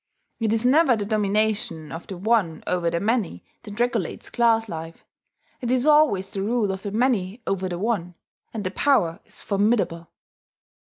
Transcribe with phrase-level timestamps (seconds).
[0.39, 5.05] It is never the domination of the one over the many that regulates class life:
[5.61, 8.15] it is always the rule of the many over the one,
[8.51, 10.09] and the power is formidable.